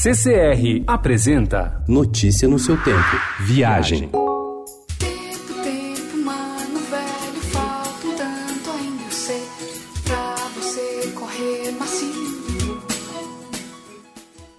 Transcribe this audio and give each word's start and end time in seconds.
CCR 0.00 0.84
apresenta 0.86 1.82
Notícia 1.88 2.46
no 2.46 2.56
seu 2.56 2.76
tempo. 2.76 3.20
Viagem. 3.40 4.08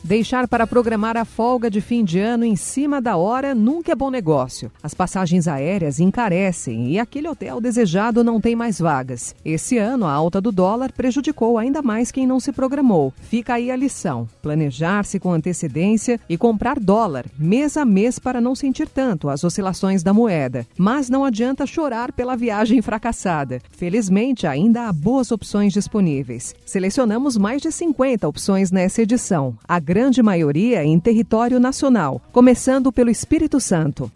Deixar 0.09 0.47
para 0.47 0.65
programar 0.65 1.15
a 1.15 1.23
folga 1.23 1.69
de 1.69 1.79
fim 1.79 2.03
de 2.03 2.17
ano 2.17 2.43
em 2.43 2.55
cima 2.55 2.99
da 2.99 3.15
hora 3.15 3.53
nunca 3.53 3.91
é 3.91 3.95
bom 3.95 4.09
negócio. 4.09 4.71
As 4.81 4.91
passagens 4.91 5.47
aéreas 5.47 5.99
encarecem 5.99 6.89
e 6.89 6.97
aquele 6.97 7.27
hotel 7.27 7.61
desejado 7.61 8.23
não 8.23 8.41
tem 8.41 8.55
mais 8.55 8.79
vagas. 8.79 9.35
Esse 9.45 9.77
ano, 9.77 10.07
a 10.07 10.11
alta 10.11 10.41
do 10.41 10.51
dólar 10.51 10.91
prejudicou 10.91 11.59
ainda 11.59 11.83
mais 11.83 12.11
quem 12.11 12.25
não 12.25 12.39
se 12.39 12.51
programou. 12.51 13.13
Fica 13.21 13.53
aí 13.53 13.69
a 13.69 13.75
lição: 13.75 14.27
planejar-se 14.41 15.19
com 15.19 15.31
antecedência 15.31 16.19
e 16.27 16.39
comprar 16.39 16.79
dólar 16.79 17.27
mês 17.37 17.77
a 17.77 17.85
mês 17.85 18.17
para 18.17 18.41
não 18.41 18.55
sentir 18.55 18.89
tanto 18.89 19.29
as 19.29 19.43
oscilações 19.43 20.01
da 20.01 20.11
moeda. 20.11 20.65
Mas 20.75 21.07
não 21.07 21.23
adianta 21.23 21.67
chorar 21.67 22.11
pela 22.13 22.35
viagem 22.35 22.81
fracassada. 22.81 23.61
Felizmente, 23.69 24.47
ainda 24.47 24.87
há 24.87 24.91
boas 24.91 25.31
opções 25.31 25.71
disponíveis. 25.71 26.55
Selecionamos 26.65 27.37
mais 27.37 27.61
de 27.61 27.71
50 27.71 28.27
opções 28.27 28.71
nessa 28.71 29.03
edição. 29.03 29.55
A 29.67 29.77
grande 29.79 29.98
maioria 30.23 30.83
em 30.83 30.99
território 30.99 31.59
nacional, 31.59 32.21
começando 32.31 32.91
pelo 32.91 33.09
Espírito 33.09 33.59
Santo. 33.59 34.11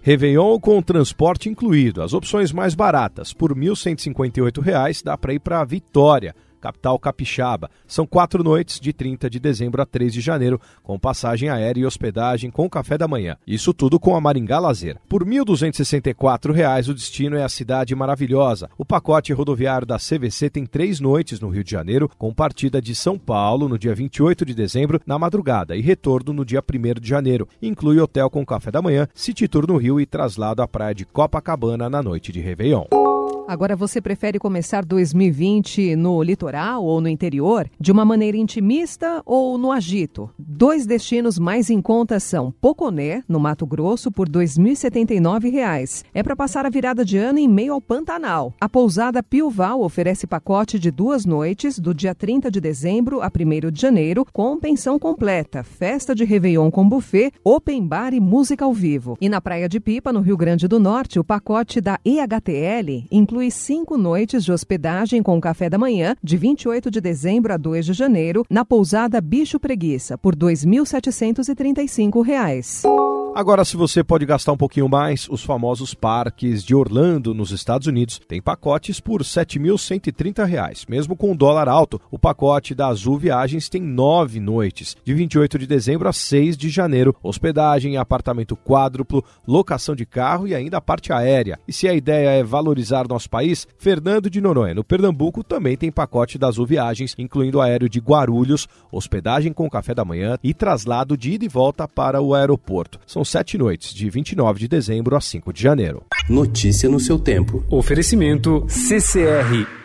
Réveillon 0.00 0.60
com 0.60 0.82
transporte 0.82 1.48
incluído. 1.48 2.02
As 2.02 2.12
opções 2.12 2.52
mais 2.52 2.74
baratas, 2.74 3.32
por 3.32 3.52
R$ 3.52 3.60
1.158, 3.60 5.02
dá 5.02 5.16
para 5.16 5.32
ir 5.32 5.38
para 5.38 5.64
Vitória, 5.64 6.34
capital 6.64 6.98
capixaba. 6.98 7.70
São 7.86 8.06
quatro 8.06 8.42
noites, 8.42 8.80
de 8.80 8.90
30 8.90 9.28
de 9.28 9.38
dezembro 9.38 9.82
a 9.82 9.86
3 9.86 10.10
de 10.10 10.22
janeiro, 10.22 10.58
com 10.82 10.98
passagem 10.98 11.50
aérea 11.50 11.82
e 11.82 11.86
hospedagem 11.86 12.50
com 12.50 12.70
café 12.70 12.96
da 12.96 13.06
manhã. 13.06 13.36
Isso 13.46 13.74
tudo 13.74 14.00
com 14.00 14.16
a 14.16 14.20
Maringá 14.20 14.58
Lazer. 14.58 14.96
Por 15.06 15.24
R$ 15.24 15.30
1.264, 15.30 16.88
o 16.88 16.94
destino 16.94 17.36
é 17.36 17.44
a 17.44 17.48
Cidade 17.50 17.94
Maravilhosa. 17.94 18.70
O 18.78 18.84
pacote 18.84 19.30
rodoviário 19.34 19.86
da 19.86 19.98
CVC 19.98 20.48
tem 20.48 20.64
três 20.64 21.00
noites 21.00 21.38
no 21.38 21.50
Rio 21.50 21.62
de 21.62 21.70
Janeiro, 21.70 22.10
com 22.16 22.32
partida 22.32 22.80
de 22.80 22.94
São 22.94 23.18
Paulo 23.18 23.68
no 23.68 23.78
dia 23.78 23.94
28 23.94 24.46
de 24.46 24.54
dezembro, 24.54 25.02
na 25.06 25.18
madrugada, 25.18 25.76
e 25.76 25.82
retorno 25.82 26.32
no 26.32 26.46
dia 26.46 26.62
1 26.62 27.00
de 27.00 27.08
janeiro. 27.08 27.46
Inclui 27.60 28.00
hotel 28.00 28.30
com 28.30 28.46
café 28.46 28.70
da 28.70 28.80
manhã, 28.80 29.06
City 29.12 29.46
Tour 29.46 29.66
no 29.66 29.76
Rio 29.76 30.00
e 30.00 30.06
traslado 30.06 30.62
à 30.62 30.66
praia 30.66 30.94
de 30.94 31.04
Copacabana 31.04 31.90
na 31.90 32.02
noite 32.02 32.32
de 32.32 32.40
Réveillon. 32.40 33.13
Agora 33.46 33.76
você 33.76 34.00
prefere 34.00 34.38
começar 34.38 34.86
2020 34.86 35.96
no 35.96 36.22
litoral 36.22 36.82
ou 36.82 36.98
no 36.98 37.08
interior, 37.08 37.68
de 37.78 37.92
uma 37.92 38.02
maneira 38.02 38.38
intimista 38.38 39.22
ou 39.26 39.58
no 39.58 39.70
agito? 39.70 40.30
Dois 40.38 40.86
destinos 40.86 41.38
mais 41.38 41.68
em 41.68 41.82
conta 41.82 42.18
são 42.18 42.50
Poconé, 42.50 43.22
no 43.28 43.38
Mato 43.38 43.66
Grosso, 43.66 44.10
por 44.10 44.28
R$ 44.28 44.34
2.079. 44.34 46.04
É 46.14 46.22
para 46.22 46.34
passar 46.34 46.64
a 46.64 46.70
virada 46.70 47.04
de 47.04 47.18
ano 47.18 47.38
em 47.38 47.46
meio 47.46 47.74
ao 47.74 47.82
Pantanal. 47.82 48.54
A 48.58 48.66
pousada 48.66 49.22
Pilval 49.22 49.82
oferece 49.82 50.26
pacote 50.26 50.78
de 50.78 50.90
duas 50.90 51.26
noites, 51.26 51.78
do 51.78 51.92
dia 51.92 52.14
30 52.14 52.50
de 52.50 52.62
dezembro 52.62 53.20
a 53.20 53.28
1 53.28 53.70
de 53.70 53.80
janeiro, 53.80 54.24
com 54.32 54.58
pensão 54.58 54.98
completa, 54.98 55.62
festa 55.62 56.14
de 56.14 56.24
Réveillon 56.24 56.70
com 56.70 56.88
buffet, 56.88 57.30
open 57.44 57.86
bar 57.86 58.14
e 58.14 58.20
música 58.20 58.64
ao 58.64 58.72
vivo. 58.72 59.18
E 59.20 59.28
na 59.28 59.38
Praia 59.38 59.68
de 59.68 59.78
Pipa, 59.80 60.14
no 60.14 60.20
Rio 60.20 60.36
Grande 60.36 60.66
do 60.66 60.80
Norte, 60.80 61.18
o 61.18 61.24
pacote 61.24 61.78
da 61.78 62.00
EHTL 62.02 63.06
inclui 63.10 63.33
inclui 63.34 63.50
cinco 63.50 63.98
noites 63.98 64.44
de 64.44 64.52
hospedagem 64.52 65.20
com 65.20 65.40
café 65.40 65.68
da 65.68 65.76
manhã, 65.76 66.14
de 66.22 66.36
28 66.36 66.88
de 66.88 67.00
dezembro 67.00 67.52
a 67.52 67.56
2 67.56 67.86
de 67.86 67.92
janeiro, 67.92 68.46
na 68.48 68.64
pousada 68.64 69.20
Bicho 69.20 69.58
Preguiça, 69.58 70.16
por 70.16 70.34
R$ 70.34 70.54
2.735. 70.54 73.03
Agora, 73.36 73.64
se 73.64 73.76
você 73.76 74.04
pode 74.04 74.24
gastar 74.24 74.52
um 74.52 74.56
pouquinho 74.56 74.88
mais, 74.88 75.26
os 75.28 75.42
famosos 75.42 75.92
parques 75.92 76.62
de 76.62 76.72
Orlando, 76.72 77.34
nos 77.34 77.50
Estados 77.50 77.88
Unidos, 77.88 78.20
tem 78.28 78.40
pacotes 78.40 79.00
por 79.00 79.22
R$ 79.22 79.26
7.130. 79.26 80.84
Mesmo 80.88 81.16
com 81.16 81.32
o 81.32 81.36
dólar 81.36 81.68
alto, 81.68 82.00
o 82.12 82.18
pacote 82.18 82.76
da 82.76 82.86
Azul 82.86 83.18
Viagens 83.18 83.68
tem 83.68 83.82
nove 83.82 84.38
noites, 84.38 84.96
de 85.02 85.12
28 85.12 85.58
de 85.58 85.66
dezembro 85.66 86.08
a 86.08 86.12
6 86.12 86.56
de 86.56 86.68
janeiro. 86.68 87.12
Hospedagem, 87.24 87.96
apartamento 87.96 88.54
quádruplo, 88.54 89.24
locação 89.48 89.96
de 89.96 90.06
carro 90.06 90.46
e 90.46 90.54
ainda 90.54 90.76
a 90.76 90.80
parte 90.80 91.12
aérea. 91.12 91.58
E 91.66 91.72
se 91.72 91.88
a 91.88 91.92
ideia 91.92 92.38
é 92.38 92.44
valorizar 92.44 93.08
nosso 93.08 93.28
país, 93.28 93.66
Fernando 93.76 94.30
de 94.30 94.40
Noronha, 94.40 94.74
no 94.74 94.84
Pernambuco, 94.84 95.42
também 95.42 95.76
tem 95.76 95.90
pacote 95.90 96.38
da 96.38 96.46
Azul 96.46 96.66
Viagens, 96.66 97.16
incluindo 97.18 97.60
aéreo 97.60 97.88
de 97.88 97.98
Guarulhos, 97.98 98.68
hospedagem 98.92 99.52
com 99.52 99.68
café 99.68 99.92
da 99.92 100.04
manhã 100.04 100.38
e 100.40 100.54
traslado 100.54 101.16
de 101.16 101.32
ida 101.32 101.44
e 101.44 101.48
volta 101.48 101.88
para 101.88 102.22
o 102.22 102.32
aeroporto. 102.32 103.00
São 103.04 103.23
sete 103.24 103.58
noites, 103.58 103.92
de 103.94 104.08
29 104.08 104.60
de 104.60 104.68
dezembro 104.68 105.16
a 105.16 105.20
5 105.20 105.52
de 105.52 105.62
janeiro. 105.62 106.02
Notícia 106.28 106.88
no 106.88 107.00
seu 107.00 107.18
tempo. 107.18 107.64
Oferecimento 107.70 108.66
CCR 108.68 109.83